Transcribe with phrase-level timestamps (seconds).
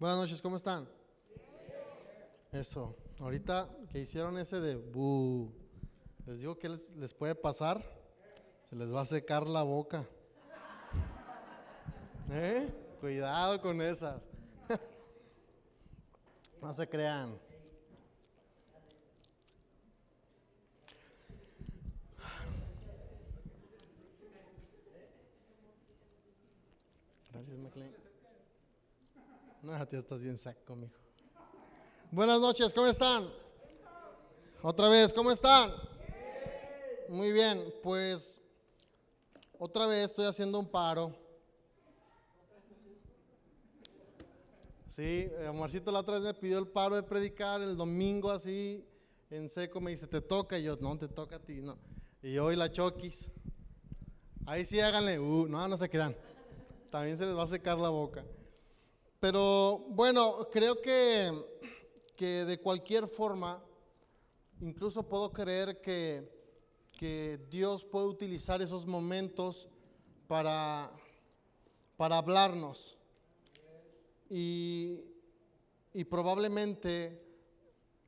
[0.00, 0.88] Buenas noches, ¿cómo están?
[2.52, 5.52] Eso, ahorita que hicieron ese de bu,
[6.24, 7.84] les digo que les, les puede pasar,
[8.70, 10.08] se les va a secar la boca.
[12.30, 12.72] ¿Eh?
[12.98, 14.22] Cuidado con esas.
[16.62, 17.38] no se crean.
[27.30, 27.99] Gracias, McLean.
[29.62, 30.96] No, tío, estás bien seco, mijo.
[32.10, 33.30] Buenas noches, ¿cómo están?
[34.62, 35.70] Otra vez, ¿cómo están?
[37.10, 38.40] Muy bien, pues
[39.58, 41.14] otra vez estoy haciendo un paro.
[44.88, 48.82] Sí, Amarcito la otra vez me pidió el paro de predicar el domingo así
[49.28, 51.76] en seco, me dice, te toca, y yo, no, te toca a ti, no.
[52.22, 53.30] Y hoy la choquis.
[54.46, 56.16] Ahí sí háganle, uh, no, no se crean.
[56.90, 58.24] También se les va a secar la boca.
[59.20, 61.30] Pero bueno, creo que,
[62.16, 63.62] que de cualquier forma,
[64.60, 66.26] incluso puedo creer que,
[66.98, 69.68] que Dios puede utilizar esos momentos
[70.26, 70.90] para,
[71.98, 72.96] para hablarnos.
[74.30, 75.04] Y,
[75.92, 77.22] y probablemente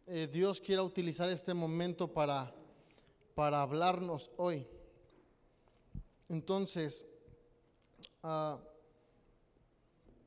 [0.07, 2.55] eh, Dios quiera utilizar este momento para,
[3.35, 4.67] para hablarnos hoy.
[6.31, 7.05] Entonces,
[8.23, 8.59] ah,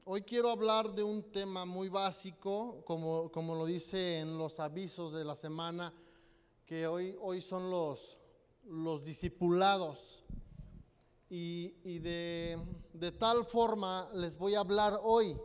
[0.08, 5.14] hoy quiero hablar de un tema muy básico, como, como lo dice en los avisos
[5.14, 5.92] de la semana,
[6.64, 8.20] que hoy, hoy son los,
[8.66, 10.24] los discipulados.
[11.28, 12.60] Y, y de,
[12.94, 15.36] de tal forma les voy a hablar hoy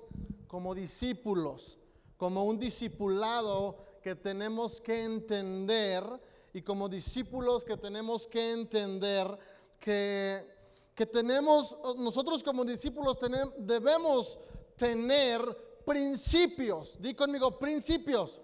[0.47, 1.79] como discípulos,
[2.19, 6.05] como un discipulado que tenemos que entender
[6.53, 9.39] y como discípulos que tenemos que entender
[9.79, 10.60] que,
[10.95, 14.39] que tenemos, nosotros como discípulos tenemos, debemos
[14.77, 15.41] tener
[15.85, 17.01] principios.
[17.01, 18.41] Di conmigo, principios.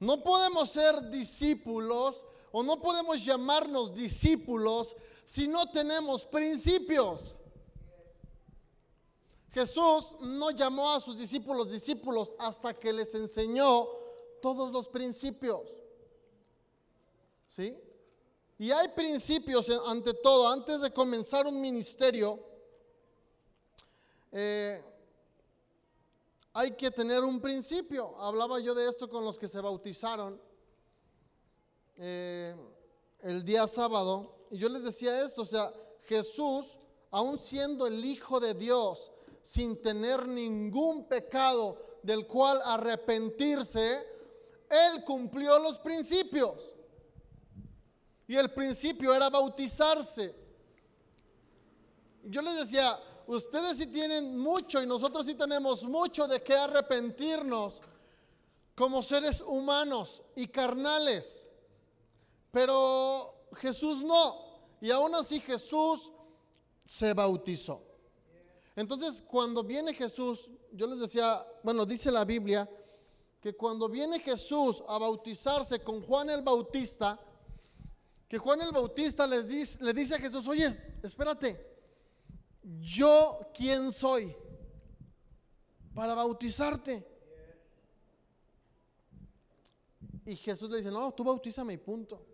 [0.00, 7.36] No podemos ser discípulos o no podemos llamarnos discípulos si no tenemos principios.
[9.52, 13.86] Jesús no llamó a sus discípulos discípulos hasta que les enseñó
[14.40, 15.68] todos los principios.
[17.48, 17.78] ¿Sí?
[18.62, 22.38] Y hay principios ante todo, antes de comenzar un ministerio,
[24.30, 24.80] eh,
[26.52, 28.16] hay que tener un principio.
[28.18, 30.40] Hablaba yo de esto con los que se bautizaron
[31.96, 32.54] eh,
[33.22, 35.74] el día sábado, y yo les decía esto, o sea,
[36.06, 36.78] Jesús,
[37.10, 39.10] aun siendo el Hijo de Dios,
[39.42, 44.06] sin tener ningún pecado del cual arrepentirse,
[44.70, 46.76] Él cumplió los principios.
[48.32, 50.34] Y el principio era bautizarse.
[52.24, 57.82] Yo les decía, ustedes sí tienen mucho y nosotros sí tenemos mucho de qué arrepentirnos
[58.74, 61.46] como seres humanos y carnales.
[62.50, 64.62] Pero Jesús no.
[64.80, 66.10] Y aún así Jesús
[66.86, 67.82] se bautizó.
[68.74, 72.66] Entonces, cuando viene Jesús, yo les decía, bueno, dice la Biblia,
[73.42, 77.20] que cuando viene Jesús a bautizarse con Juan el Bautista,
[78.32, 80.66] que Juan el Bautista les dice, le dice a Jesús, oye,
[81.02, 81.62] espérate,
[82.80, 84.34] yo quién soy
[85.94, 87.06] para bautizarte.
[90.24, 92.24] Y Jesús le dice, no, tú bautízame y punto.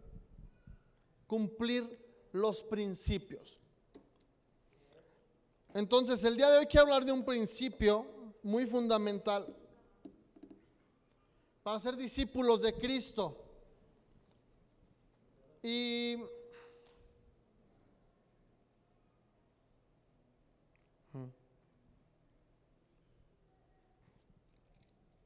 [1.26, 1.98] Cumplir
[2.30, 3.58] los principios.
[5.74, 8.06] Entonces, el día de hoy quiero hablar de un principio
[8.44, 9.52] muy fundamental
[11.64, 13.47] para ser discípulos de Cristo.
[15.62, 16.16] Y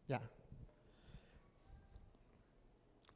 [0.09, 0.21] ya.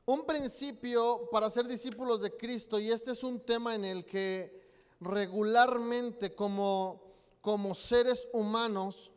[0.04, 4.66] Un principio para ser discípulos de Cristo, y este es un tema en el que
[5.00, 7.06] regularmente como
[7.47, 9.12] como seres humanos,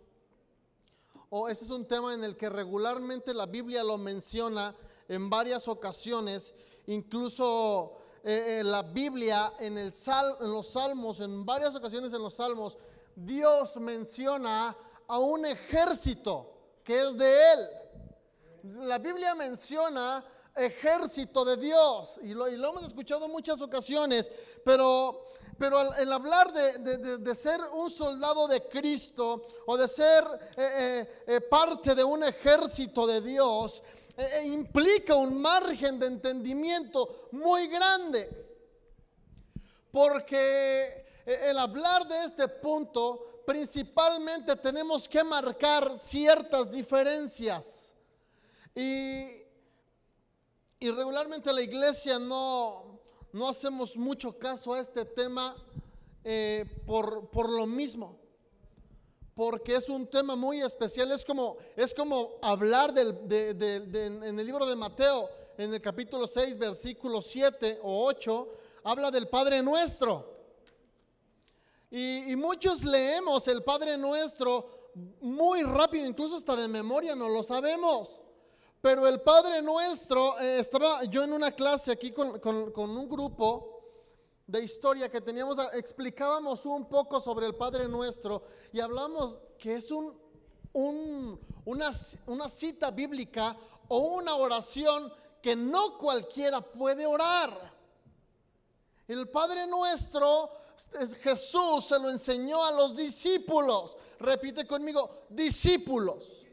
[1.31, 4.75] o ese es un tema en el que regularmente la Biblia lo menciona
[5.07, 6.53] en varias ocasiones,
[6.90, 9.94] incluso eh, eh, la Biblia en, el
[10.40, 12.78] en los salmos, en varias ocasiones en los salmos,
[13.16, 14.76] Dios menciona
[15.08, 16.53] a un ejército
[16.84, 17.70] que es de Él.
[18.88, 20.26] La Biblia menciona
[20.56, 24.32] ejército de Dios y lo, hemos escuchado en muchas ocasiones,
[24.66, 25.28] pero
[25.58, 30.24] pero el, hablar de, ser un soldado de Cristo o de ser
[30.56, 33.84] eh, parte de un ejército de Dios
[34.45, 38.27] implica un margen de entendimiento muy grande.
[39.91, 47.93] Porque el hablar de este punto principalmente tenemos que marcar ciertas diferencias.
[48.75, 49.41] Y,
[50.79, 52.99] y regularmente la iglesia no,
[53.31, 55.55] no hacemos mucho caso a este tema
[56.23, 58.18] eh, por, por lo mismo
[59.40, 61.09] porque es un tema muy especial.
[61.14, 65.74] Es como, es como hablar del, de, de, de, en el libro de Mateo, en
[65.74, 68.47] el capítulo 6, versículo 7 o 8,
[68.84, 70.30] habla del Padre Nuestro.
[71.90, 74.91] Y, muchos leemos el Padre Nuestro
[75.22, 78.20] muy rápido, incluso hasta de memoria no lo sabemos.
[78.82, 83.78] Pero el Padre Nuestro, eh, estaba yo en una clase aquí con, con un grupo
[84.49, 88.41] de historia que teníamos, explicábamos un poco sobre el Padre Nuestro
[88.73, 90.19] y hablamos que es un,
[90.73, 91.91] un, una,
[92.25, 93.55] una cita bíblica
[93.87, 97.78] o una oración que no cualquiera puede orar.
[99.07, 100.49] El Padre Nuestro,
[101.22, 103.97] Jesús se lo enseñó a los discípulos.
[104.19, 106.43] Repite conmigo, discípulos.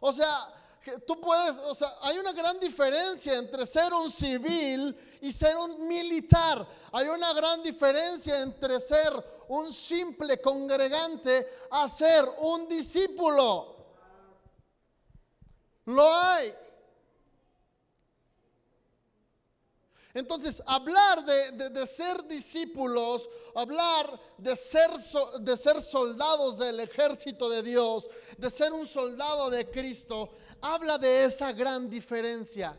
[0.00, 0.59] O sea,
[1.06, 5.86] tú puedes, o sea, hay una gran diferencia entre ser un civil y ser un
[5.86, 6.66] militar.
[6.92, 9.12] Hay una gran diferencia entre ser
[9.48, 13.76] un simple congregante a ser un discípulo.
[15.86, 16.54] Lo hay.
[20.12, 24.90] Entonces, hablar de, de, ser discípulos, hablar de ser,
[25.40, 30.30] de ser soldados del ejército de Dios, de ser un soldado de Cristo,
[30.60, 32.76] habla de esa gran diferencia,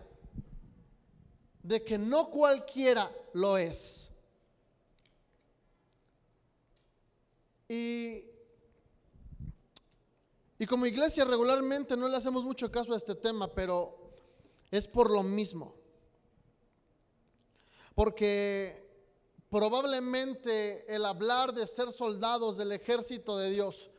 [1.63, 4.09] de que no cualquiera lo es.
[7.69, 8.25] Y,
[10.59, 14.11] y como iglesia regularmente no le hacemos mucho caso a este tema, pero
[14.69, 15.80] es por lo mismo
[17.95, 18.89] porque
[19.49, 23.89] probablemente el hablar de ser soldados del ejército de Dios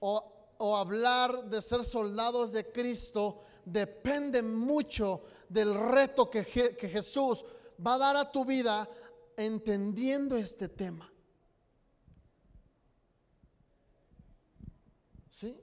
[0.00, 0.34] o,
[0.76, 7.44] hablar de ser soldados de Cristo depende mucho del reto que, que Jesús
[7.84, 8.88] va a dar a tu vida
[9.36, 11.12] entendiendo este tema.
[15.30, 15.56] ¿Sí?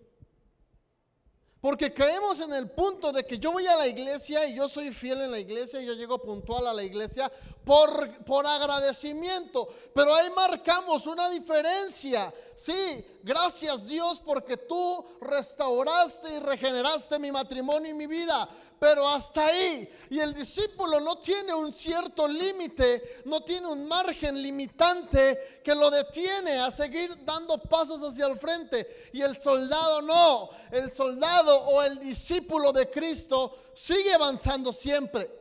[1.65, 4.93] Porque caemos en el punto de que yo voy a la iglesia y yo soy
[4.93, 7.31] fiel en la iglesia y yo llego puntual a la iglesia
[7.63, 9.67] por, por agradecimiento.
[9.91, 12.31] Pero ahí marcamos una diferencia.
[12.53, 18.47] Sí, gracias Dios porque tú restauraste y regeneraste mi matrimonio y mi vida.
[18.79, 19.89] Pero hasta ahí.
[20.09, 25.89] Y el discípulo no tiene un cierto límite, no tiene un margen limitante que lo
[25.89, 29.09] detiene a seguir dando pasos hacia el frente.
[29.13, 30.49] Y el soldado no.
[30.71, 35.31] El soldado o el discípulo de Cristo sigue avanzando siempre.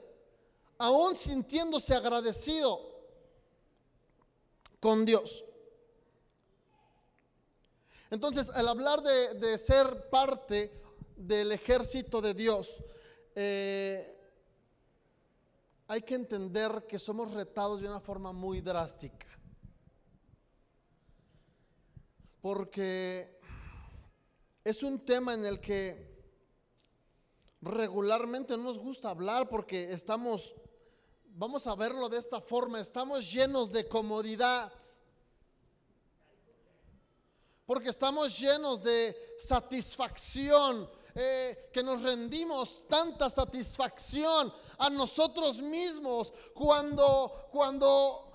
[0.78, 2.94] Aún sintiéndose agradecido
[4.80, 5.44] con Dios.
[8.10, 10.80] Entonces, al hablar de, de ser parte
[11.16, 12.82] del ejército de Dios,
[13.34, 14.16] eh,
[15.88, 19.26] hay que entender que somos retados de una forma muy drástica.
[22.40, 23.38] Porque
[24.62, 26.14] es un tema en el que
[27.60, 30.54] regularmente no nos gusta hablar porque estamos,
[31.26, 34.72] vamos a verlo de esta forma, estamos llenos de comodidad
[37.66, 47.30] porque estamos llenos de satisfacción, eh, que nos rendimos tanta satisfacción a nosotros mismos cuando,
[47.52, 48.32] cuando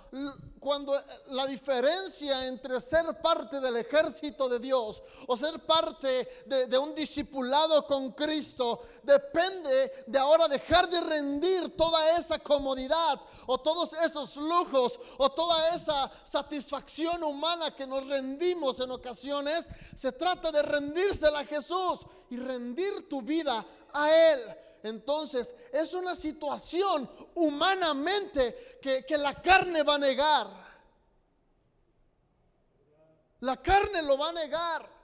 [0.60, 0.94] cuando
[1.28, 6.94] la diferencia entre ser parte del ejército de Dios o ser parte de, de, un
[6.94, 14.36] discipulado con Cristo depende de ahora dejar de rendir toda esa comodidad o todos esos
[14.36, 19.68] lujos o toda esa satisfacción humana que nos rendimos en ocasiones.
[19.96, 26.16] Se trata de rendírsela a Jesús y rendir tu vida a Él entonces es una
[26.16, 30.48] situación humanamente que, que, la carne va a negar.
[33.42, 35.00] La carne lo va a negar.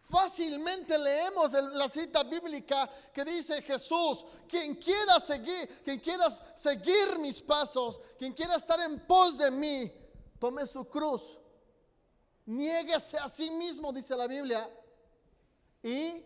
[0.00, 7.40] Fácilmente leemos la cita bíblica que dice Jesús, quien quiera seguir, quien quiera seguir mis
[7.40, 9.92] pasos, quien quiera estar en pos de mí,
[10.38, 11.38] tome su cruz,
[12.46, 14.68] niéguese a sí mismo, dice la Biblia,
[15.82, 16.24] y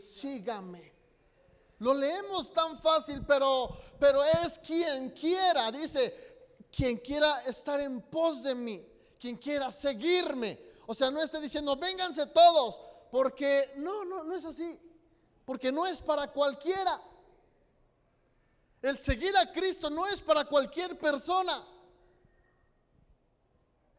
[0.00, 0.92] sígame.
[1.78, 8.42] Lo leemos tan fácil, pero, pero es quien quiera, dice, quien quiera estar en pos
[8.42, 8.86] de mí,
[9.18, 10.58] quien quiera seguirme.
[10.86, 12.80] O sea, no esté diciendo, vénganse todos,
[13.10, 14.78] porque no, no, no es así,
[15.44, 17.00] porque no es para cualquiera.
[18.82, 21.64] El seguir a Cristo no es para cualquier persona.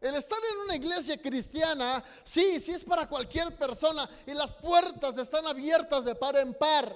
[0.01, 5.15] El estar en una iglesia cristiana, sí, sí es para cualquier persona y las puertas
[5.19, 6.91] están abiertas de par en par.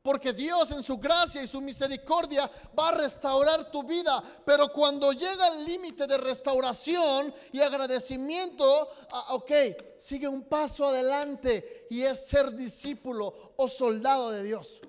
[0.00, 4.22] Porque Dios en su gracia y su misericordia va a restaurar tu vida.
[4.46, 9.50] Pero cuando llega el límite de restauración y agradecimiento, ah, ok,
[9.98, 14.80] sigue un paso adelante y es ser discípulo o soldado de Dios.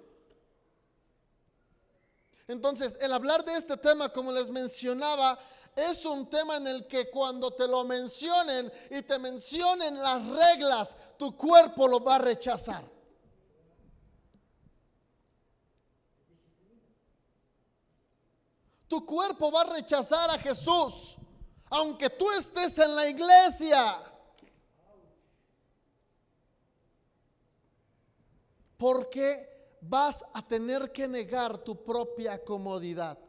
[2.47, 5.37] Entonces, el hablar de este tema, como les mencionaba,
[5.77, 10.97] es un tema en el que cuando te lo mencionen y te mencionen las reglas,
[11.19, 12.83] tu cuerpo lo va a rechazar.
[18.87, 21.15] Tu cuerpo va a rechazar a Jesús,
[21.69, 24.01] aunque tú estés en la iglesia.
[28.77, 33.26] Porque vas a tener que negar tu propia comodidad.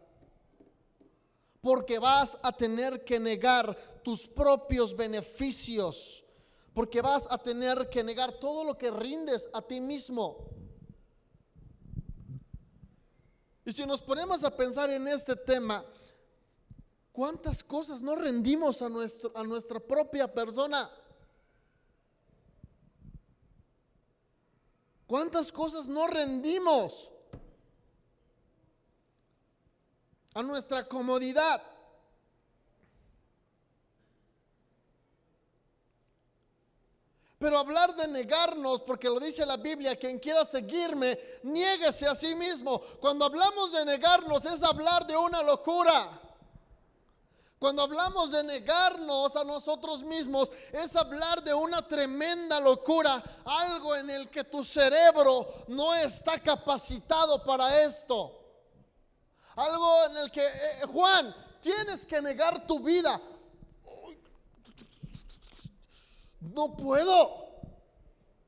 [1.61, 6.25] Porque vas a tener que negar tus propios beneficios.
[6.73, 10.49] Porque vas a tener que negar todo lo que rindes a ti mismo.
[13.65, 15.85] Y si nos ponemos a pensar en este tema,
[17.13, 20.91] ¿cuántas cosas no rendimos a, nuestro, a nuestra propia persona?
[25.07, 27.11] ¿Cuántas cosas no rendimos
[30.39, 31.61] a nuestra comodidad?
[37.41, 42.37] Pero hablar de negarnos, porque lo dice la Biblia, quien quiera seguirme, niéguese a sí
[42.37, 42.81] mismo.
[43.01, 46.21] Cuando hablamos de negarnos es hablar de una locura.
[47.59, 54.11] Cuando hablamos de negarnos a nosotros mismos, es hablar de una tremenda locura, algo en
[54.11, 58.48] el que tu cerebro no está capacitado para esto.
[59.59, 63.21] Algo en el que, eh, Juan, tienes que negar tu vida.
[66.41, 67.49] No puedo.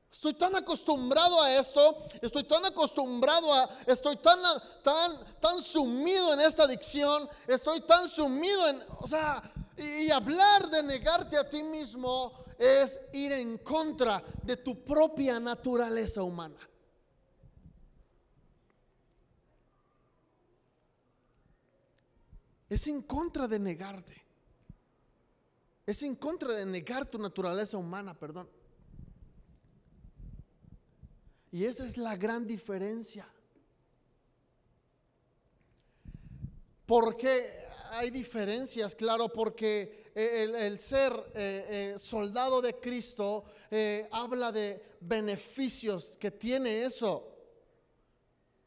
[0.09, 4.39] Estoy tan acostumbrado a esto, estoy tan acostumbrado a, estoy tan,
[4.83, 9.41] tan, tan sumido en esta adicción, estoy tan sumido en, o sea,
[9.75, 16.23] y, hablar de negarte a ti mismo es ir en contra de tu propia naturaleza
[16.23, 16.70] humana.
[22.71, 24.15] Es en contra de negarte.
[25.85, 28.49] Es en contra de negar tu naturaleza humana, perdón.
[31.51, 33.27] Y esa es la gran diferencia.
[36.85, 38.95] ¿Por qué hay diferencias?
[38.95, 46.83] Claro, porque el, ser eh, eh, soldado de Cristo eh, habla de beneficios que tiene
[46.83, 47.30] eso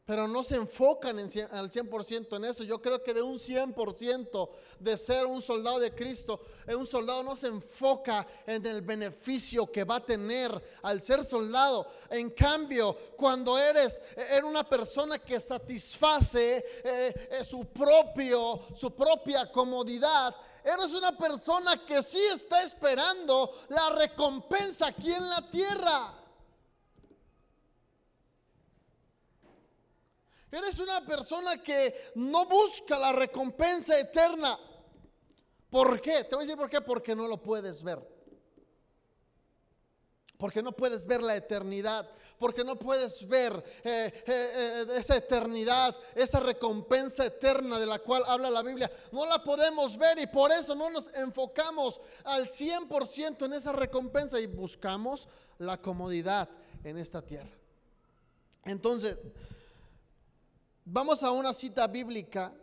[0.05, 2.63] pero no se enfocan en, al 100% en eso.
[2.63, 7.23] Yo creo que de un 100% de ser un soldado de Cristo, eh, un soldado
[7.23, 10.51] no se enfoca en el beneficio que va a tener
[10.83, 11.87] al ser soldado.
[12.11, 19.51] En cambio, cuando eres, eres una persona que satisface eh, eh, su, propio, su propia
[19.51, 26.24] comodidad, eres una persona que sí está esperando la recompensa aquí en la tierra.
[30.51, 34.57] Eres una persona que no busca la recompensa eterna.
[35.69, 36.23] ¿Por qué?
[36.23, 36.81] Te voy a decir por qué.
[36.81, 38.15] Porque no lo puedes ver.
[40.37, 42.09] Porque no puedes ver la eternidad.
[42.37, 48.23] Porque no puedes ver eh, eh, eh, esa eternidad, esa recompensa eterna de la cual
[48.27, 48.91] habla la Biblia.
[49.11, 54.39] No la podemos ver y por eso no nos enfocamos al 100% en esa recompensa
[54.39, 56.49] y buscamos la comodidad
[56.83, 57.51] en esta tierra.
[58.65, 59.17] Entonces,
[60.95, 62.53] Vamos a una cita bíblica.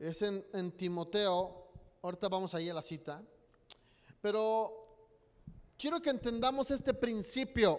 [0.00, 1.70] Es en, Timoteo.
[2.02, 3.22] Ahorita vamos ahí a la cita.
[4.20, 5.14] Pero
[5.78, 7.78] quiero que entendamos este principio.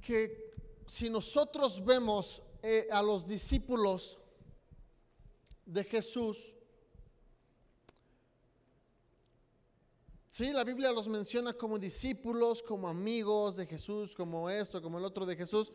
[0.00, 0.54] Que
[0.86, 4.16] si nosotros vemos eh, a los discípulos
[5.66, 6.54] de Jesús,
[10.40, 15.04] Sí, la Biblia los menciona como discípulos, como amigos de Jesús, como esto, como el
[15.04, 15.70] otro de Jesús.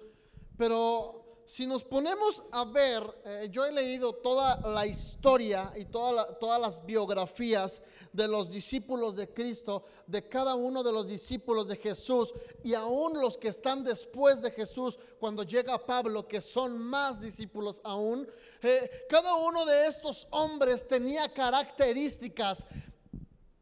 [0.57, 6.60] Pero si nos ponemos a ver, eh, yo he leído toda la historia y todas
[6.60, 12.34] las biografías de los discípulos de Cristo, de cada uno de los discípulos de Jesús
[12.63, 17.81] y aún los que están después de Jesús, cuando llega Pablo, que son más discípulos
[17.84, 18.27] aún,
[18.63, 22.65] eh, cada uno de estos hombres tenía características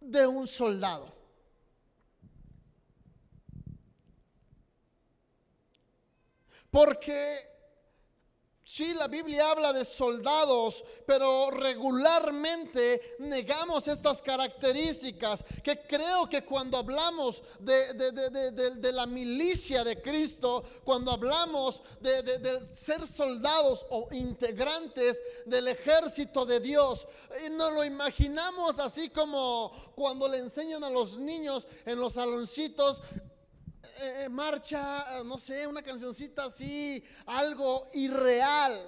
[0.03, 1.13] de un soldado.
[6.69, 7.52] Porque
[8.75, 16.79] Sí, la Biblia habla de soldados, pero regularmente negamos estas características que creo que cuando
[16.79, 26.43] hablamos de, la milicia de Cristo, cuando hablamos de, ser soldados o integrantes del ejército
[26.43, 27.07] de Dios,
[27.41, 33.03] eh, nos lo imaginamos así como cuando le enseñan a los niños en los saloncitos
[33.97, 38.81] eh, eh, marcha, eh, no sé, una cancioncita así, algo irreal.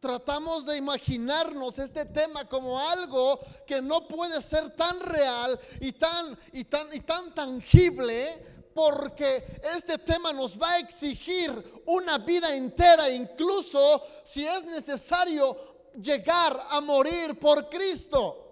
[0.00, 6.36] Tratamos de imaginarnos este tema como algo que no puede ser tan real y tan
[6.52, 8.42] y tan y tan tangible
[8.74, 15.56] porque este tema nos va a exigir una vida entera, incluso si es necesario
[16.00, 18.51] llegar a morir por Cristo.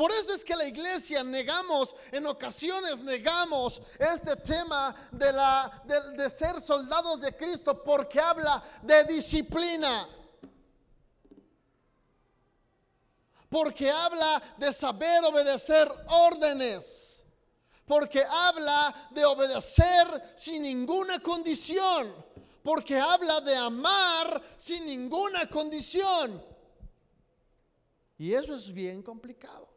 [0.00, 5.70] Por eso es que la iglesia negamos, en ocasiones negamos este tema de, la,
[6.16, 10.08] de, ser soldados de Cristo porque habla de disciplina.
[13.50, 17.22] Porque habla de saber obedecer órdenes.
[17.84, 22.24] Porque habla de obedecer sin ninguna condición.
[22.62, 26.42] Porque habla de amar sin ninguna condición.
[28.16, 29.69] Y eso es bien complicado.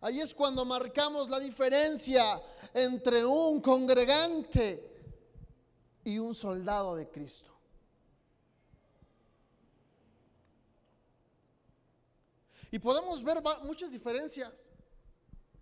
[0.00, 2.40] Ahí es cuando marcamos la diferencia
[2.72, 4.90] entre un congregante
[6.04, 7.50] y un soldado de Cristo.
[12.70, 14.64] Y podemos ver muchas diferencias.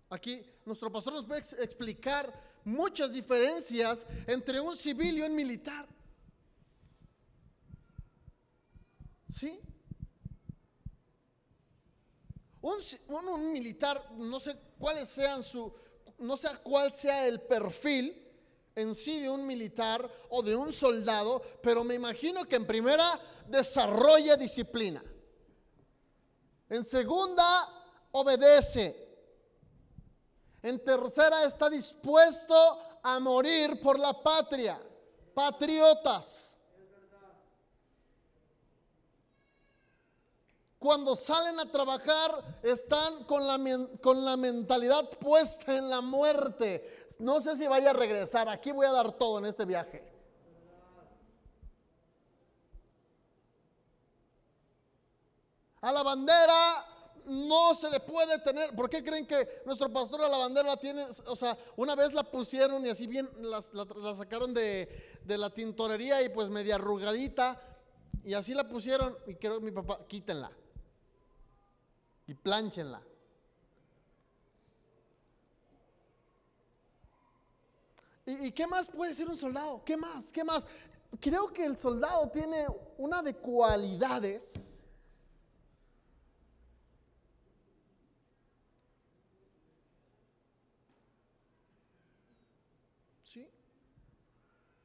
[0.09, 2.31] Aquí nuestro pastor nos puede explicar
[2.63, 5.87] muchas diferencias entre un civil y un militar.
[9.27, 9.59] ¿Sí?
[12.61, 15.73] Un, militar, no sé cuáles sean su,
[16.17, 18.25] no sé cuál sea el perfil
[18.75, 23.19] en sí de un militar o de un soldado, pero me imagino que en primera
[23.47, 25.03] desarrolla disciplina.
[26.69, 27.67] En segunda,
[28.11, 29.07] obedece.
[30.61, 34.79] En tercera, está dispuesto a morir por la patria.
[35.33, 36.48] Patriotas.
[40.79, 43.59] Cuando salen a trabajar están con la,
[44.01, 47.05] con la mentalidad puesta en la muerte.
[47.19, 48.47] No sé si vaya a regresar.
[48.47, 50.09] Aquí voy a dar todo en este viaje.
[55.81, 56.85] A la bandera
[57.25, 58.73] no se le puede tener.
[58.73, 61.05] ¿Por qué creen que nuestro pastor a la bandera la tiene?
[61.25, 63.61] O sea, una vez la pusieron y así bien la,
[64.15, 67.61] sacaron de, de, la tintorería y pues media arrugadita.
[68.23, 70.49] Y así la pusieron y creo mi papá, quítenla
[72.29, 73.01] y plánchenla.
[78.23, 79.83] ¿Y, qué más puede ser un soldado?
[79.83, 80.31] ¿Qué más?
[80.31, 80.67] ¿Qué más?
[81.19, 82.67] Creo que el soldado tiene
[82.99, 84.53] una de cualidades.
[93.23, 93.49] ¿Sí?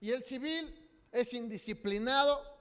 [0.00, 2.53] Y el civil es indisciplinado,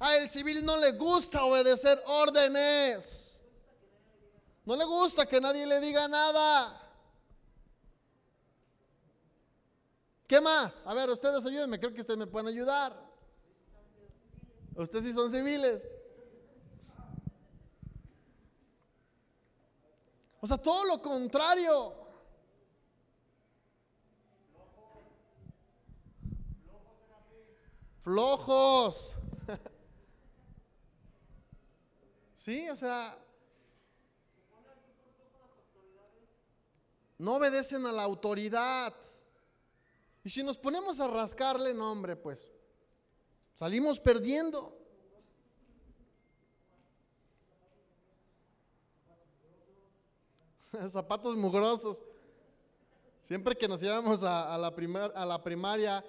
[0.00, 3.40] El civil no le gusta obedecer órdenes.
[4.64, 6.80] No le gusta que nadie le diga nada.
[10.26, 10.84] ¿Qué más?
[10.86, 12.98] A ver, ustedes ayúdenme, creo que ustedes me pueden ayudar.
[14.74, 15.86] Ustedes sí son civiles.
[20.40, 21.94] O sea, todo lo contrario.
[28.02, 29.16] Flojos.
[32.44, 33.16] Sí, o sea,
[37.16, 38.92] no obedecen a la autoridad.
[40.22, 42.46] Y si nos ponemos a rascarle, no, hombre, pues
[43.54, 44.76] salimos perdiendo.
[50.88, 52.04] Zapatos mugrosos.
[53.22, 54.68] Siempre que nos íbamos a, la
[55.14, 56.04] a la primaria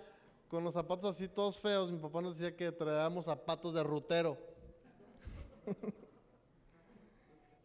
[0.49, 4.37] con los zapatos así todos feos, mi papá nos decía que traíamos zapatos de rutero.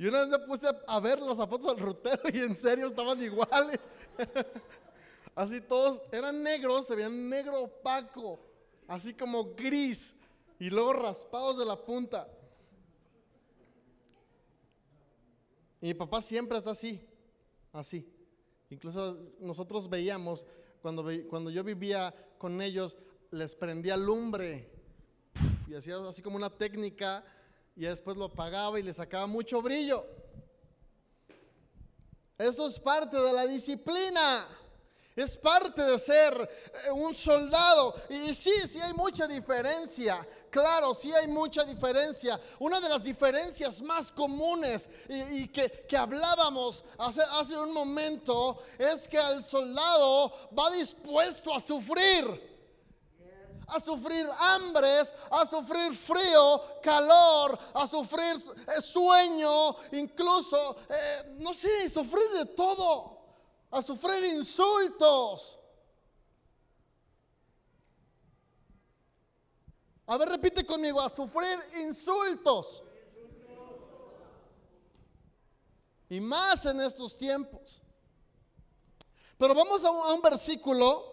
[0.00, 3.22] Y una vez me puse a ver los zapatos del rutero y en serio estaban
[3.22, 3.78] iguales.
[5.34, 8.40] Así todos eran negros, se veían negro opaco,
[8.88, 10.16] así como gris
[10.58, 12.26] y luego raspados de la punta.
[15.82, 17.06] Y mi papá siempre está así,
[17.70, 18.10] así.
[18.70, 20.46] Incluso nosotros veíamos,
[20.80, 22.96] cuando, cuando yo vivía con ellos,
[23.30, 24.70] les prendía lumbre
[25.68, 27.22] y hacía así como una técnica
[27.80, 30.04] y después lo apagaba y le sacaba mucho brillo.
[32.36, 34.46] Eso es parte de la disciplina.
[35.16, 36.34] Es parte de ser
[36.84, 37.94] eh, un soldado.
[38.10, 40.28] Y sí, sí hay mucha diferencia.
[40.50, 42.38] Claro, sí hay mucha diferencia.
[42.58, 49.16] Una de las diferencias más comunes y, que, hablábamos hace, hace un momento es que
[49.16, 52.49] el soldado va dispuesto a sufrir
[53.70, 61.88] a sufrir hambres, a sufrir frío, calor, a sufrir eh, sueño, incluso, eh, no sé,
[61.88, 63.20] sufrir de todo
[63.70, 65.56] a sufrir insultos.
[70.06, 72.82] A ver, repite conmigo, a sufrir insultos.
[76.08, 77.80] Y más en estos tiempos.
[79.38, 81.09] Pero vamos a un, a un versículo.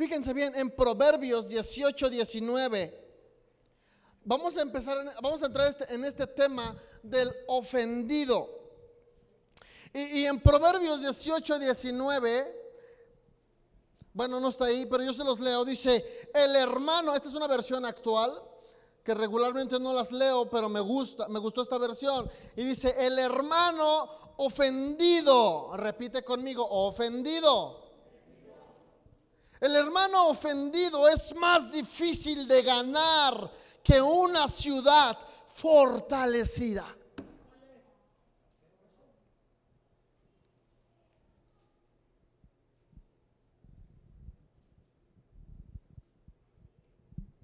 [0.00, 3.08] Fíjense bien, en Proverbios 18, 19.
[4.24, 8.48] Vamos a empezar, vamos a entrar este, en este tema del ofendido.
[9.92, 12.78] Y, en Proverbios 18, 19,
[14.14, 15.66] bueno, no está ahí, pero yo se los leo.
[15.66, 18.42] Dice, el hermano, esta es una versión actual,
[19.04, 22.26] que regularmente no las leo, pero me gusta, me gustó esta versión.
[22.56, 24.08] Y dice, el hermano
[24.38, 27.89] ofendido, repite conmigo, ofendido.
[29.60, 33.52] El hermano ofendido es más difícil de ganar
[33.84, 35.18] que una ciudad
[35.50, 36.86] fortalecida.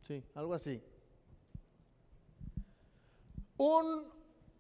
[0.07, 0.83] Sí, algo así.
[3.59, 4.11] Un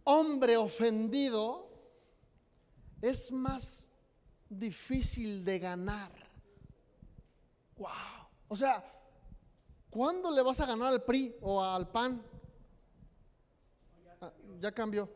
[0.04, 1.70] hombre ofendido
[3.00, 3.88] es más
[4.50, 6.25] difícil de ganar.
[7.76, 7.90] Wow.
[8.48, 8.82] O sea,
[9.96, 12.22] ¿Cuándo le vas a ganar al PRI o al PAN?
[14.20, 15.08] Ah, ya cambió.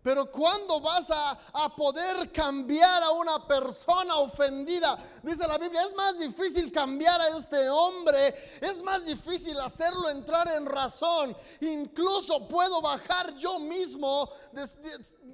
[0.00, 4.96] Pero ¿cuándo vas a, a, poder cambiar a una persona ofendida?
[5.24, 10.46] Dice la Biblia, es más difícil cambiar a este hombre, es más difícil hacerlo entrar
[10.54, 11.36] en razón.
[11.60, 14.30] Incluso puedo bajar yo mismo,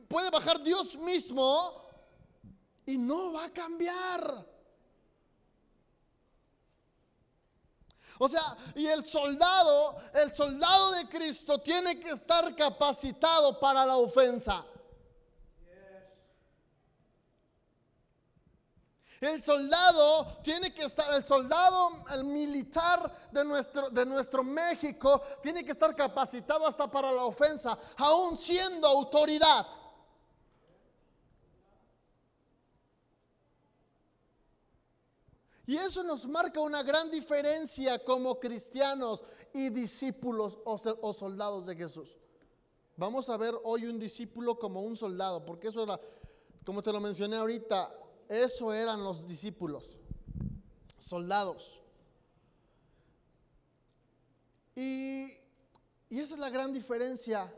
[0.09, 1.86] puede bajar Dios mismo
[2.87, 4.47] y no va a cambiar.
[8.19, 13.97] O sea, y el soldado, el soldado de Cristo tiene que estar capacitado para la
[13.97, 14.65] ofensa.
[19.21, 25.65] El soldado tiene que estar, el soldado, el militar de nuestro, de nuestro México tiene
[25.65, 29.67] que estar capacitado hasta para la ofensa, aún siendo autoridad.
[35.67, 42.17] Y eso nos marca una gran diferencia como cristianos y discípulos o, soldados de Jesús.
[42.97, 46.01] Vamos a ver hoy un discípulo como un soldado, porque eso era,
[46.65, 47.93] como te lo mencioné ahorita,
[48.29, 49.99] eso eran los discípulos,
[50.99, 51.81] soldados.
[54.77, 55.33] Y,
[56.11, 57.53] esa es la gran diferencia.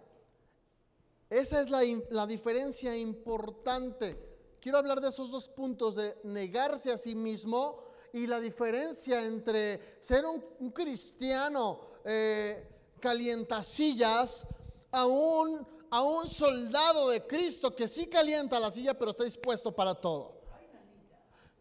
[1.28, 4.56] Esa es la, diferencia importante.
[4.60, 9.98] Quiero hablar de esos dos puntos, de negarse a sí mismo y la diferencia entre
[10.00, 12.66] ser un, cristiano eh,
[13.00, 14.46] calientasillas
[14.90, 19.74] a un, a un soldado de Cristo que sí calienta la silla, pero está dispuesto
[19.74, 20.38] para todo.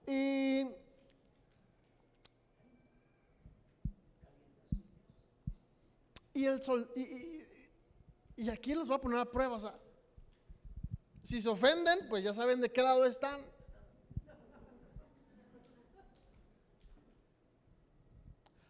[0.08, 0.66] Y,
[6.34, 9.80] y el sol, y, aquí les voy a poner a prueba.
[11.24, 13.57] si se ofenden, pues ya saben de qué lado están.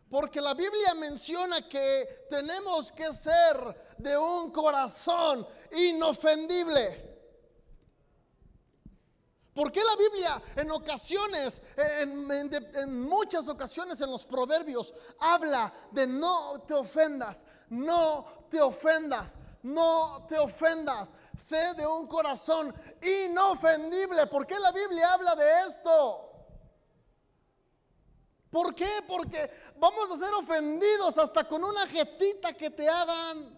[0.09, 3.57] Porque la Biblia menciona que tenemos que ser
[3.97, 7.17] de un corazón inofendible.
[9.53, 16.61] ¿Por qué la Biblia en ocasiones, en, muchas ocasiones en los proverbios, habla de no
[16.61, 21.11] te ofendas, no te ofendas, no te ofendas?
[21.35, 24.27] Sé de un corazón inofendible.
[24.27, 26.26] ¿Por qué la Biblia habla de esto?
[28.49, 28.89] ¿Por qué?
[29.07, 33.57] Porque vamos a ser ofendidos hasta con una jetita que te hagan.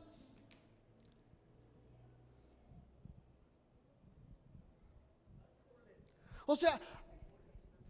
[6.45, 6.79] O sea,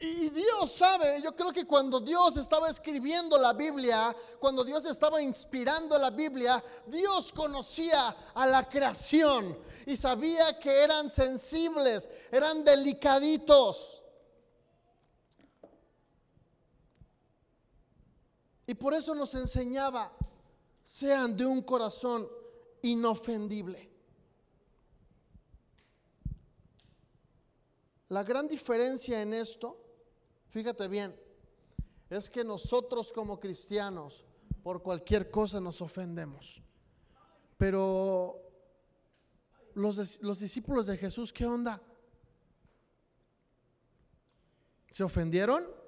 [0.01, 5.21] y Dios sabe, yo creo que cuando Dios estaba escribiendo la Biblia, cuando Dios estaba
[5.21, 14.03] inspirando la Biblia, Dios conocía a la creación y sabía que eran sensibles, eran delicaditos.
[18.69, 20.15] Y por eso nos enseñaba,
[20.83, 22.29] sean de un corazón
[22.83, 23.89] inofendible.
[28.09, 29.75] La gran diferencia en esto,
[30.49, 31.19] fíjate bien,
[32.11, 34.23] es que nosotros como cristianos
[34.61, 36.61] por cualquier cosa nos ofendemos.
[37.57, 38.39] Pero
[39.73, 41.81] los, los discípulos de Jesús, ¿qué onda?
[44.91, 45.78] ¿Se ofendieron?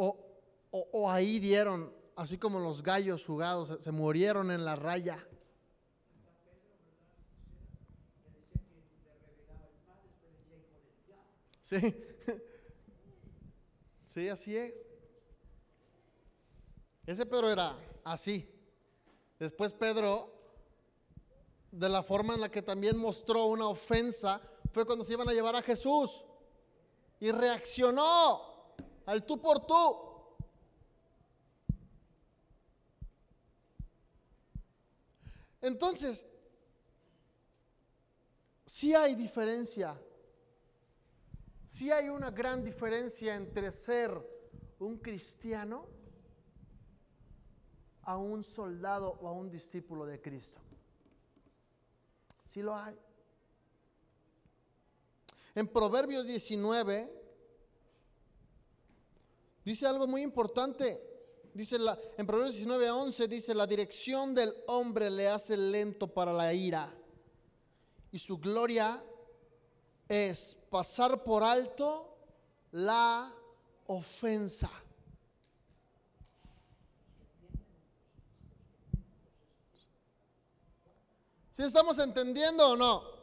[0.00, 0.16] O,
[0.70, 5.26] o- o ahí dieron, así como los gallos jugados, se, se murieron en la raya.
[11.62, 11.76] Sí,
[14.06, 14.86] sí, así es.
[17.06, 18.48] Ese Pedro era así.
[19.38, 20.32] Después Pedro,
[21.70, 24.40] de la forma en la que también mostró una ofensa,
[24.72, 26.24] fue cuando se iban a llevar a Jesús.
[27.20, 28.47] Y reaccionó
[29.08, 29.74] al tú por tú.
[35.62, 36.26] Entonces,
[38.66, 39.98] sí hay diferencia.
[41.64, 44.12] Sí hay una gran diferencia entre ser
[44.78, 45.86] un cristiano
[48.02, 50.60] a un soldado o a un discípulo de Cristo.
[52.44, 52.94] Sí lo hay.
[55.54, 57.17] En Proverbios 19
[59.68, 61.04] dice algo muy importante.
[61.52, 66.32] Dice la, en Proverbios 19, 11 dice, la dirección del hombre le hace lento para
[66.32, 66.90] la ira
[68.10, 69.02] y su gloria
[70.08, 72.16] es pasar por alto
[72.72, 73.30] la
[73.86, 74.70] ofensa.
[81.50, 83.17] ¿Sí estamos entendiendo o no?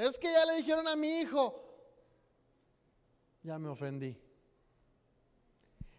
[0.00, 1.62] Es que ya le dijeron a mi hijo,
[3.42, 4.18] ya me ofendí.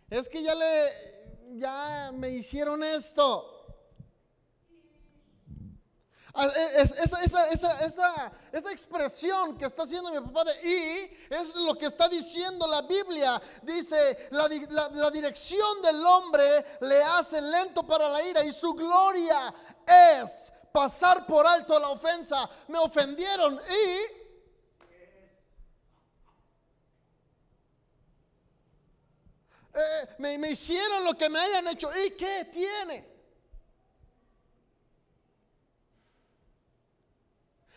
[0.10, 3.61] Es que ya le, ya me hicieron esto.
[6.34, 11.34] Ah, e- es- Esa, esa, esa, esa, expresión que está haciendo mi papá de y
[11.34, 13.42] es lo que está diciendo la Biblia.
[13.64, 18.52] Dice, la, di- la- la dirección del hombre le hace lento para la ira y
[18.52, 19.54] su gloria
[19.86, 22.50] es pasar por alto la ofensa.
[22.70, 24.22] Me ofendieron y...
[29.74, 31.90] eh, me, me hicieron lo que me hayan hecho.
[32.06, 33.11] ¿Y qué tiene?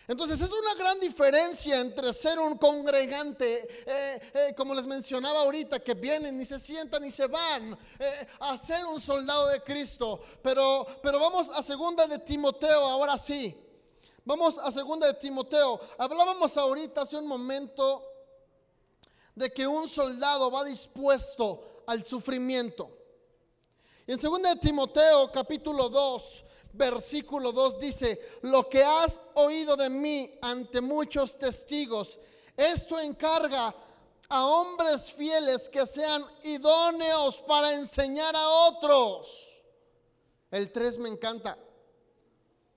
[0.07, 5.81] Entonces es una gran diferencia entre ser un congregante, eh, eh, como les mencionaba ahorita,
[5.81, 10.21] que vienen y se sientan y se van, eh, a ser un soldado de Cristo.
[10.43, 13.57] Pero, pero vamos a segunda de Timoteo, ahora sí.
[14.27, 15.81] Vamos a segunda de Timoteo.
[15.97, 18.03] Hablábamos ahorita hace un momento
[19.35, 22.90] de que un soldado va dispuesto al sufrimiento.
[24.07, 29.88] Y en 2 de Timoteo capítulo 2, versículo 2 dice, lo que has oído de
[29.88, 32.18] mí ante muchos testigos,
[32.56, 33.74] esto encarga
[34.28, 39.62] a hombres fieles que sean idóneos para enseñar a otros.
[40.50, 41.58] El 3 me encanta.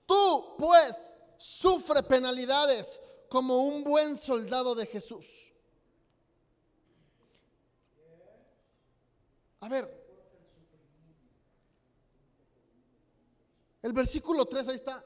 [0.06, 5.52] Tú pues sufre penalidades como un buen soldado de Jesús.
[9.60, 9.97] A ver,
[13.82, 15.04] el versículo 3 ahí está.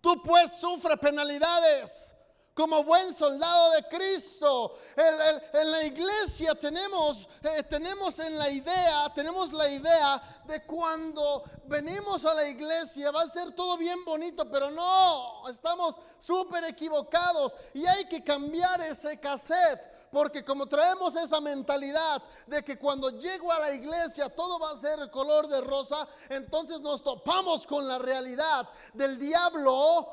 [0.00, 2.14] Tú pues sufre penalidades
[2.58, 4.72] como buen soldado de Cristo.
[4.96, 12.24] En la iglesia tenemos, eh, tenemos en la idea, tenemos la idea de cuando venimos
[12.24, 17.86] a la iglesia va a ser todo bien bonito, pero no, estamos súper equivocados y
[17.86, 23.60] hay que cambiar ese cassette, porque como traemos esa mentalidad de que cuando llego a
[23.60, 28.68] la iglesia todo va a ser color de rosa, entonces nos topamos con la realidad
[28.94, 30.08] del diablo,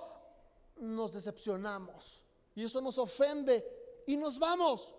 [0.75, 2.24] nos decepcionamos.
[2.55, 3.63] Y eso nos ofende
[4.07, 4.93] y nos vamos.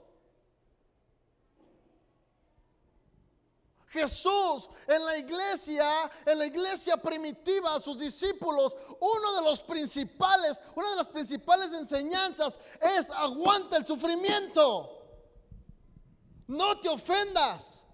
[3.89, 5.89] Jesús en la iglesia,
[6.27, 12.59] en la iglesia primitiva, sus discípulos, uno de los principales, una de las principales enseñanzas
[12.81, 14.93] es aguanta el sufrimiento.
[16.49, 17.85] No te ofendas.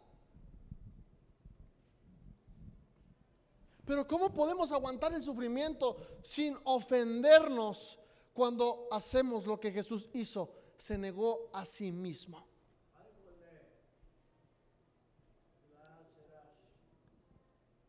[3.85, 7.99] Pero ¿cómo podemos aguantar el sufrimiento sin ofendernos
[8.33, 10.53] cuando hacemos lo que Jesús hizo?
[10.77, 12.47] Se negó a sí mismo.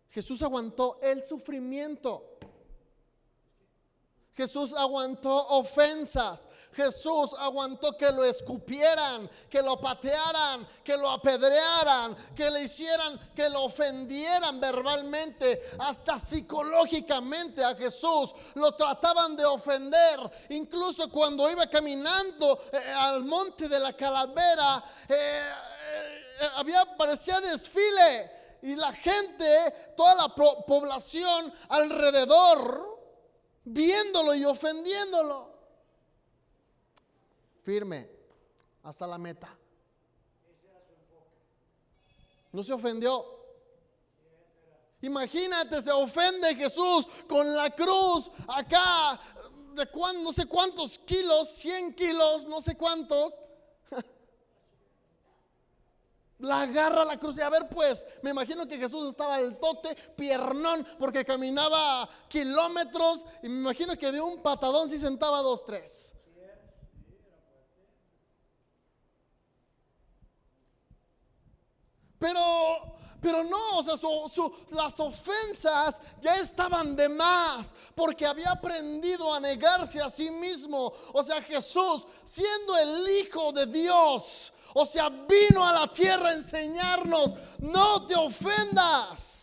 [0.09, 2.37] Jesús aguantó el sufrimiento.
[4.35, 6.47] Jesús aguantó ofensas.
[6.75, 13.47] Jesús aguantó que lo escupieran, que lo patearan, que lo apedrearan, que le hicieran, que
[13.47, 18.33] lo ofendieran verbalmente, hasta psicológicamente a Jesús.
[18.55, 20.19] Lo trataban de ofender.
[20.49, 25.51] Incluso cuando iba caminando eh, al monte de la calavera, eh,
[26.41, 28.31] eh, había, parecía desfile.
[28.63, 32.92] Y la gente, toda la población alrededor,
[33.63, 35.51] viéndolo y ofendiéndolo.
[37.63, 38.09] Firme
[38.83, 39.57] hasta la meta.
[42.51, 43.25] No se ofendió.
[45.01, 49.19] Imagínate, se ofende Jesús con la cruz acá,
[49.73, 49.89] de
[50.21, 53.33] no sé cuántos kilos, 100 kilos, no sé cuántos
[56.43, 59.95] la agarra la cruz y a ver pues, me imagino que Jesús estaba al tote,
[60.15, 66.12] piernón, porque caminaba kilómetros y me imagino que de un patadón si sentaba dos, tres.
[72.23, 73.95] Pero, pero no, o sea,
[74.69, 80.93] las ofensas ya estaban de más, porque había aprendido a negarse a sí mismo.
[81.11, 86.33] O sea, Jesús, siendo el Hijo de Dios, o sea, vino a la tierra a
[86.35, 89.42] enseñarnos, no te ofendas.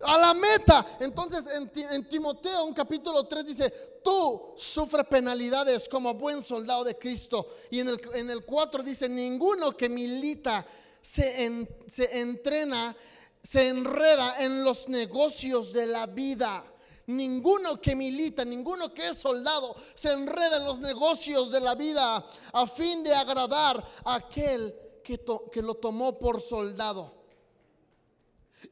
[0.00, 0.98] A la meta.
[1.00, 3.70] Entonces en, Timoteo, un capítulo 3 dice,
[4.04, 7.46] tú sufre penalidades como buen soldado de Cristo.
[7.70, 10.66] Y en el, en el 4 dice, ninguno que milita
[11.00, 12.94] se, se entrena,
[13.42, 16.64] se enreda en los negocios de la vida
[17.06, 22.24] Ninguno que milita, ninguno que es soldado se enreda en los negocios de la vida
[22.52, 25.20] a fin de agradar a aquel que,
[25.52, 27.14] que lo tomó por soldado.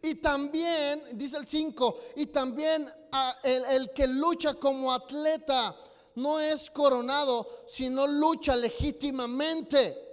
[0.03, 2.90] Y también, dice el 5, y también
[3.42, 5.77] el, el que lucha como atleta
[6.16, 10.05] no es coronado, sino lucha legítimamente.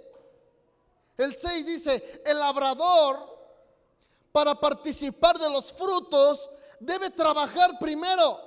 [1.16, 3.32] El 6 dice, el labrador
[4.32, 6.48] para participar de los frutos
[6.80, 8.40] debe trabajar primero.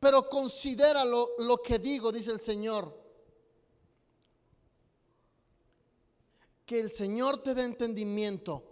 [0.00, 3.01] Pero considera lo, que digo, dice el Señor.
[6.72, 8.64] Que el Señor te dé entendimiento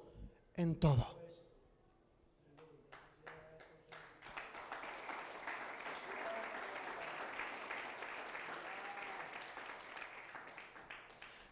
[0.54, 1.06] en todo.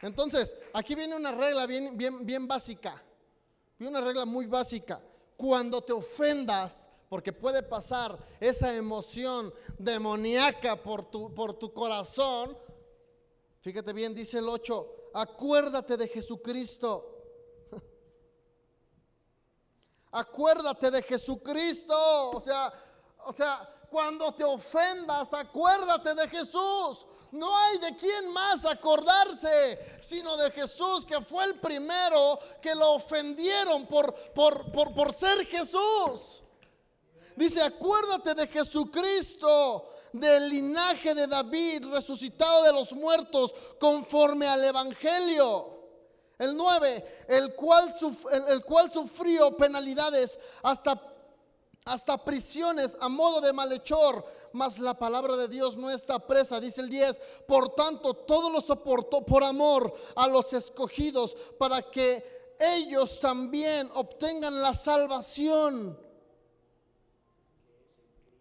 [0.00, 3.04] Entonces, aquí viene una regla bien, bien, bien básica.
[3.78, 5.02] Viene una regla muy básica
[5.37, 12.56] cuando te ofendas, porque puede pasar esa emoción demoníaca por tu, por tu corazón,
[13.61, 17.14] fíjate bien, dice el 8, acuérdate de Jesucristo.
[20.11, 22.31] Acuérdate de Jesucristo.
[22.31, 22.73] O sea,
[23.25, 27.07] o sea, cuando te ofendas, acuérdate de Jesús.
[27.33, 32.92] No hay de quién más acordarse, sino de Jesús, que fue el primero que lo
[32.92, 36.42] ofendieron por, por, por, por ser Jesús.
[37.38, 45.79] Dice, acuérdate de Jesucristo, del linaje de David, resucitado de los muertos, conforme al Evangelio.
[46.37, 47.94] El 9, el cual,
[48.48, 51.01] el cual sufrió penalidades hasta
[51.85, 54.22] hasta prisiones a modo de malhechor,
[54.53, 57.18] mas la palabra de Dios no está presa, dice el 10.
[57.46, 64.61] Por tanto, todo lo soportó por amor a los escogidos, para que ellos también obtengan
[64.61, 66.08] la salvación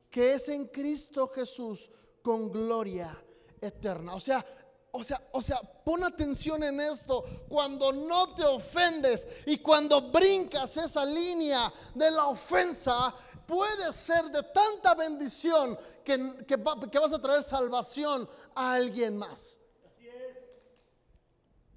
[0.10, 1.90] que es en Cristo Jesús
[2.22, 3.16] con gloria
[3.62, 4.16] eterna.
[4.16, 4.46] O sea,
[4.92, 7.24] o sea, o sea, pon atención en esto.
[7.48, 13.14] Cuando no te ofendes y cuando brincas esa línea de la ofensa,
[13.46, 19.60] puede ser de tanta bendición que, que, vas a traer salvación a alguien más.
[19.86, 20.38] Así es.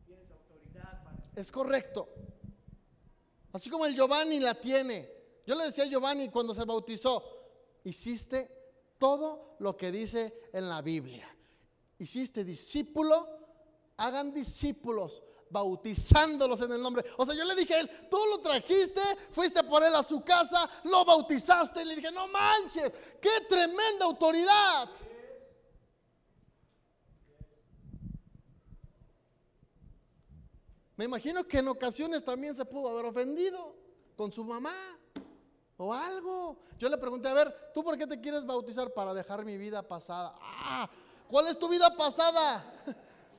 [0.07, 2.09] Tienes autoridad para Es correcto.
[3.53, 5.11] Así como el Giovanni la tiene.
[5.47, 7.40] Yo le decía a Giovanni cuando se bautizó,
[7.85, 8.51] hiciste
[8.99, 11.37] todo lo que dice en la Biblia
[12.01, 13.29] hiciste discípulo,
[13.99, 17.05] hagan discípulos bautizándolos en el nombre.
[17.19, 20.23] O sea, yo le dije a él, tú lo trajiste, fuiste por él a su
[20.23, 21.83] casa, lo bautizaste.
[21.83, 24.89] Y le dije, no manches, qué tremenda autoridad.
[30.97, 33.75] Me imagino que en ocasiones también se pudo haber ofendido
[34.17, 34.75] con su mamá
[35.81, 36.59] o algo.
[36.79, 39.83] Yo le pregunté, a ver, ¿tú por qué te quieres bautizar para dejar mi vida
[39.83, 40.35] pasada?
[40.39, 40.89] Ah,
[41.27, 42.71] ¿Cuál es tu vida pasada?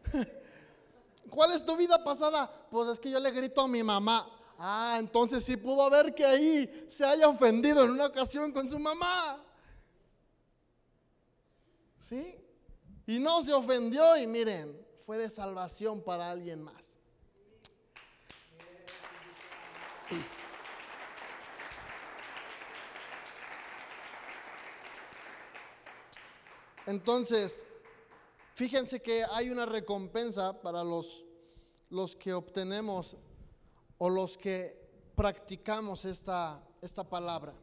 [1.29, 2.51] ¿Cuál es tu vida pasada?
[2.71, 4.27] Pues es que yo le grito a mi mamá.
[4.57, 8.79] Ah, entonces sí pudo ver que ahí se haya ofendido en una ocasión con su
[8.79, 9.37] mamá.
[11.99, 12.43] ¿Sí?
[13.05, 16.97] Y no se ofendió y miren, fue de salvación para alguien más.
[26.85, 27.65] Entonces,
[28.53, 31.23] fíjense que hay una recompensa para los,
[31.89, 33.15] los que obtenemos
[33.97, 34.81] o los que
[35.15, 37.53] practicamos esta, esta palabra.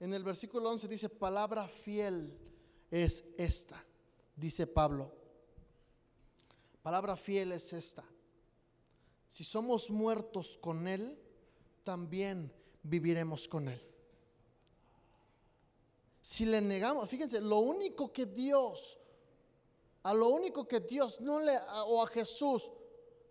[0.00, 2.36] En el versículo 11 dice, palabra fiel
[2.90, 3.82] es esta,
[4.36, 5.14] dice Pablo.
[6.82, 8.04] Palabra fiel es esta.
[9.28, 11.16] Si somos muertos con Él,
[11.84, 13.91] también viviremos con Él.
[16.22, 18.96] Si le negamos, fíjense, lo único que Dios,
[20.04, 22.70] a lo único que Dios no le, o a Jesús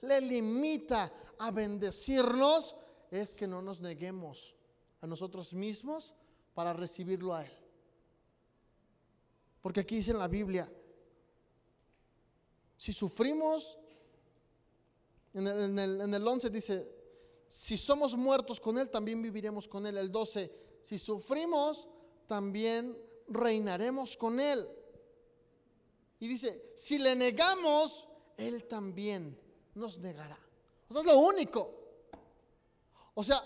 [0.01, 2.75] le limita a bendecirnos,
[3.09, 4.53] es que no nos neguemos
[4.99, 6.13] a nosotros mismos
[6.53, 7.51] para recibirlo a Él.
[9.61, 10.69] Porque aquí dice en la Biblia,
[12.75, 13.77] si sufrimos,
[15.33, 16.93] en el, en, el, 11 dice,
[17.47, 19.97] si somos muertos con Él, también viviremos con Él.
[19.97, 21.87] El 12, si sufrimos,
[22.31, 24.65] también reinaremos con Él.
[26.17, 28.07] Y dice, si le negamos,
[28.37, 29.37] Él también
[29.75, 30.39] nos negará.
[30.87, 31.69] O sea, es lo único.
[33.15, 33.43] O sea,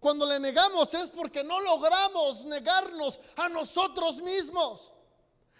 [0.00, 4.90] cuando le negamos es porque no logramos negarnos a nosotros mismos.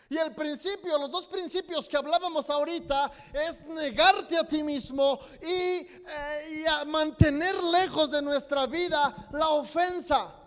[0.09, 5.47] Y el principio, los dos principios que hablábamos ahorita es negarte a ti mismo y,
[5.47, 10.40] eh, mantener lejos de nuestra vida la ofensa.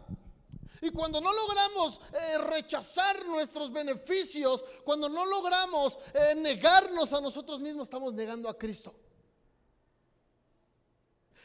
[0.84, 7.61] Y cuando no logramos eh, rechazar nuestros beneficios, cuando no logramos eh, negarnos a nosotros
[7.61, 8.93] mismos, estamos negando a Cristo.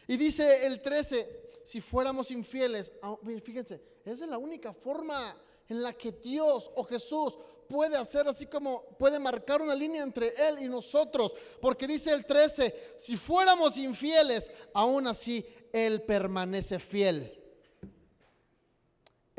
[0.08, 5.84] Y dice el 13, si fuéramos infieles, ah, fíjense, esa es la única forma en
[5.84, 10.62] la que Dios o Jesús puede hacer así como puede marcar una línea entre Él
[10.62, 11.36] y nosotros.
[11.60, 17.37] Porque dice el 13, si fuéramos infieles, aún así Él permanece fiel.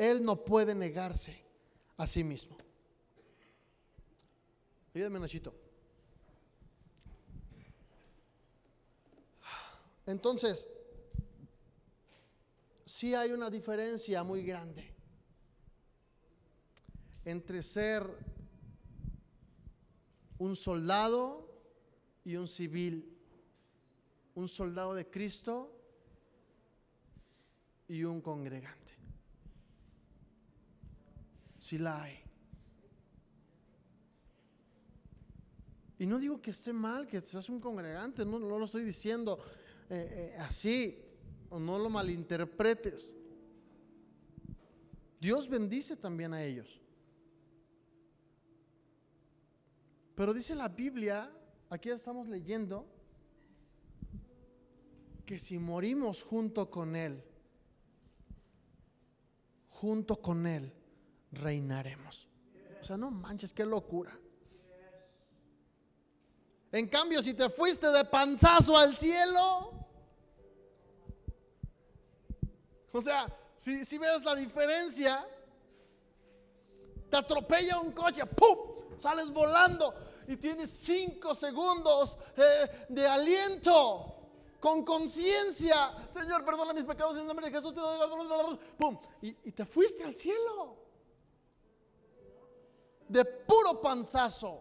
[0.00, 1.38] Él no puede negarse
[1.98, 2.56] a sí mismo.
[4.94, 5.54] Ayúdame, Nachito.
[10.06, 10.70] Entonces,
[12.86, 14.90] sí hay una diferencia muy grande
[17.26, 18.02] entre ser
[20.38, 21.46] un soldado
[22.24, 23.18] y un civil,
[24.34, 25.76] un soldado de Cristo
[27.86, 28.79] y un congregante.
[31.70, 32.18] Si la hay.
[36.00, 39.38] Y no digo que esté mal que seas un congregante, no, lo estoy diciendo
[39.88, 40.98] eh, eh, así,
[41.48, 43.14] o no lo malinterpretes.
[45.20, 46.80] Dios bendice también a ellos.
[50.16, 51.32] Pero dice la Biblia,
[51.68, 52.84] aquí estamos leyendo,
[55.24, 57.22] que si morimos junto con Él,
[59.68, 60.74] junto con Él,
[61.32, 62.28] reinaremos.
[62.80, 64.16] O sea, no manches, qué locura.
[66.72, 69.72] En cambio, si te fuiste de panzazo al cielo,
[72.92, 73.26] o sea,
[73.56, 75.26] si, si ves la diferencia,
[77.10, 78.96] te atropella un coche, ¡pum!
[78.96, 79.94] Sales volando
[80.28, 84.16] y tienes cinco segundos eh, de aliento
[84.60, 85.92] con conciencia.
[86.08, 87.74] Señor, perdona mis pecados en nombre de Jesús.
[88.78, 88.98] ¡Pum!
[89.22, 90.89] Y, y te fuiste al cielo
[93.10, 94.60] de puro panzazo.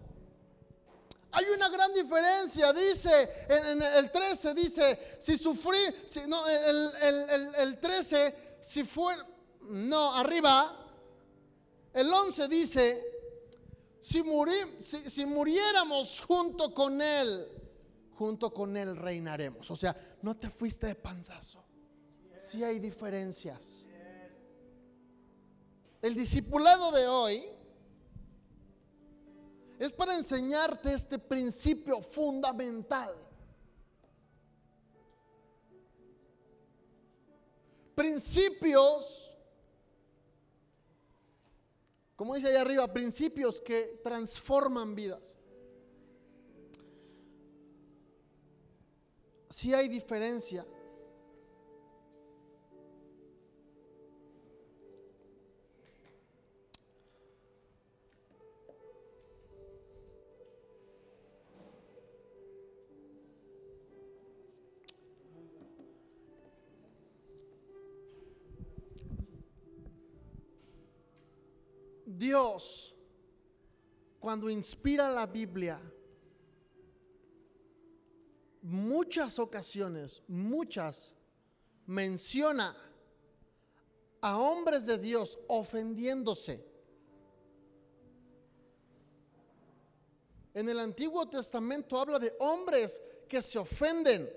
[1.32, 5.78] Hay una gran diferencia, dice en, el 13, dice, si sufrí,
[6.08, 9.16] si, no, el, el, 13, si fue,
[9.62, 10.76] no, arriba,
[11.94, 13.04] el 11 dice,
[14.02, 14.24] si,
[14.80, 17.48] si, si muriéramos junto con Él,
[18.16, 19.70] junto con Él reinaremos.
[19.70, 21.64] O sea, no te fuiste de panzazo.
[22.36, 23.86] Si hay diferencias.
[26.02, 27.59] El discipulado de hoy
[29.80, 33.16] es para enseñarte este principio fundamental.
[37.96, 39.32] Principios,
[42.18, 45.38] como dice ahí arriba, principios que transforman vidas.
[49.50, 50.66] Si hay diferencia
[72.30, 72.94] Dios,
[74.20, 75.82] cuando inspira la Biblia,
[78.62, 81.16] muchas ocasiones, muchas,
[81.88, 82.78] menciona
[84.22, 86.64] a hombres de Dios ofendiéndose.
[90.54, 94.30] En el Antiguo Testamento habla de hombres que se ofenden.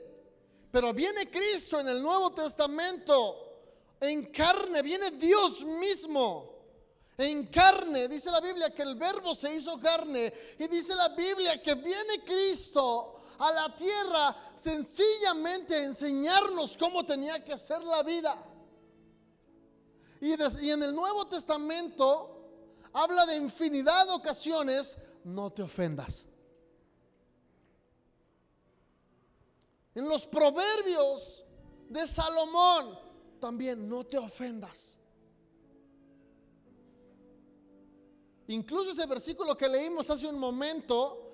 [0.70, 3.36] Pero viene Cristo en el Nuevo Testamento.
[4.01, 6.51] En carne viene Dios mismo.
[7.18, 10.32] En carne, dice la Biblia que el verbo se hizo carne.
[10.58, 17.44] Y dice la Biblia que viene Cristo a la tierra sencillamente a enseñarnos cómo tenía
[17.44, 18.42] que ser la vida.
[20.20, 20.30] Y,
[20.64, 22.32] y en el Nuevo Testamento
[22.92, 26.26] habla de infinidad de ocasiones, no te ofendas.
[29.94, 31.44] En los proverbios
[31.88, 32.98] de Salomón
[33.38, 34.98] también no te ofendas.
[38.49, 41.30] Incluso ese versículo que leímos hace un momento,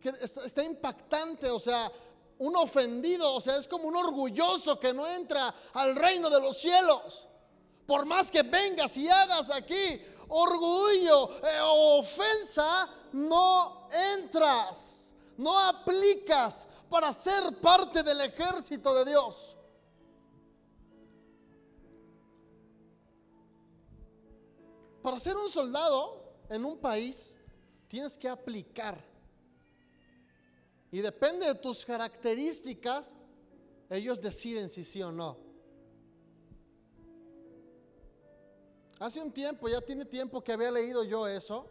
[0.00, 1.90] que es- está impactante, o sea,
[2.38, 6.58] un ofendido, o sea, es como un orgulloso que no entra al reino de los
[6.58, 7.28] cielos.
[7.86, 17.12] Por más que vengas y hagas aquí orgullo eh, ofensa, no entras, no aplicas para
[17.12, 19.56] ser parte del ejército de Dios.
[25.02, 26.21] Para ser un soldado
[26.52, 27.34] en un país,
[27.88, 29.02] tienes que aplicar.
[30.90, 33.14] Y depende de tus características,
[33.88, 35.38] ellos deciden si sí o no.
[38.98, 41.68] Hace un tiempo, ya tiene tiempo que había leído yo eso.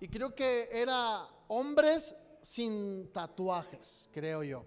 [0.00, 4.64] Y creo que era hombres sin tatuajes, creo yo.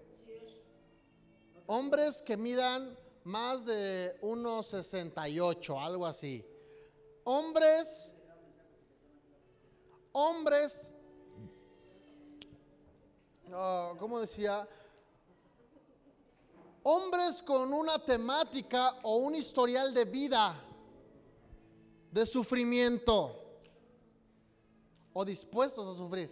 [1.66, 6.44] Hombres que midan más de 1,68, algo así.
[7.28, 8.12] Hombres,
[10.12, 10.92] hombres,
[13.52, 14.68] ah, ¿cómo decía?
[16.84, 20.54] Hombres con una temática o un historial de vida,
[22.12, 23.34] de sufrimiento,
[25.12, 26.30] o dispuestos a sufrir.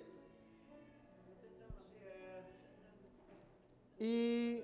[3.98, 4.62] Y,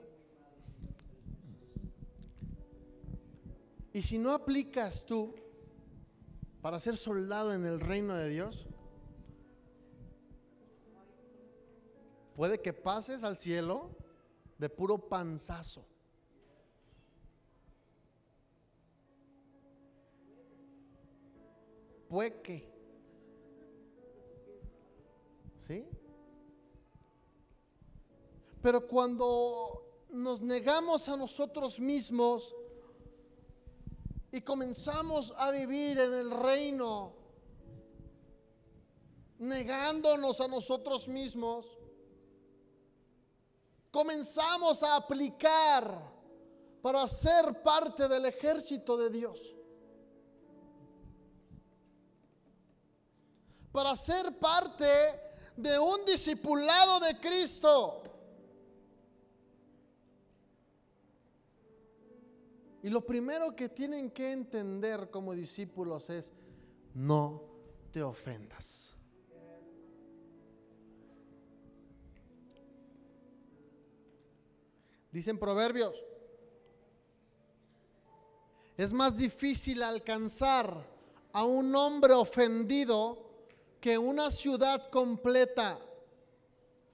[3.92, 5.34] y si no aplicas tú
[6.60, 8.66] para ser soldado en el reino de Dios,
[12.36, 13.90] puede que pases al cielo
[14.58, 15.86] de puro panzazo.
[22.08, 22.68] Puede que.
[25.60, 25.86] ¿Sí?
[28.60, 32.54] Pero cuando nos negamos a nosotros mismos
[34.32, 37.14] y comenzamos a vivir en el reino,
[39.38, 41.66] negándonos a nosotros mismos,
[43.90, 46.10] comenzamos a aplicar
[46.80, 49.40] para ser parte del ejército de Dios.
[53.72, 54.86] Para ser parte
[55.56, 58.02] de un discipulado de Cristo.
[62.82, 66.32] Y lo primero que tienen que entender como discípulos es,
[66.94, 67.42] no
[67.92, 68.94] te ofendas.
[75.12, 75.94] Dicen proverbios,
[78.76, 80.86] es más difícil alcanzar
[81.32, 83.30] a un hombre ofendido
[83.80, 85.78] que una ciudad completa,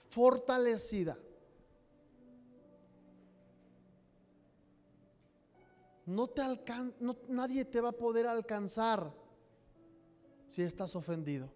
[0.08, 1.16] fortalecida.
[6.06, 9.12] No te alcan no- nadie te va a poder alcanzar
[10.46, 11.50] si estás ofendido.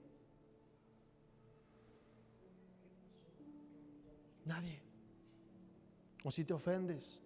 [4.44, 4.82] Nadie.
[6.24, 7.22] O si te ofendes.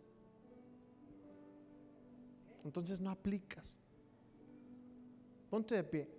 [2.64, 3.79] Entonces no aplicas.
[5.51, 6.14] Ponte de pie.